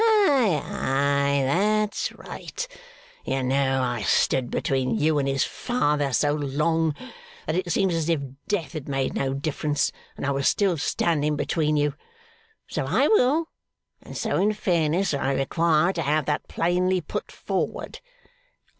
Ay, 0.03 0.63
ay! 0.65 1.43
That's 1.45 2.11
right! 2.13 2.67
You 3.23 3.43
know 3.43 3.83
I 3.83 4.01
stood 4.01 4.49
between 4.49 4.97
you 4.97 5.19
and 5.19 5.27
his 5.27 5.43
father 5.43 6.11
so 6.11 6.33
long, 6.33 6.95
that 7.45 7.53
it 7.55 7.71
seems 7.71 7.93
as 7.93 8.09
if 8.09 8.19
death 8.47 8.73
had 8.73 8.89
made 8.89 9.13
no 9.13 9.35
difference, 9.35 9.91
and 10.17 10.25
I 10.25 10.31
was 10.31 10.49
still 10.49 10.75
standing 10.79 11.35
between 11.35 11.77
you. 11.77 11.93
So 12.67 12.85
I 12.87 13.07
will, 13.09 13.49
and 14.01 14.17
so 14.17 14.37
in 14.37 14.53
fairness 14.53 15.13
I 15.13 15.33
require 15.33 15.93
to 15.93 16.01
have 16.01 16.25
that 16.25 16.47
plainly 16.47 16.99
put 17.01 17.31
forward. 17.31 17.99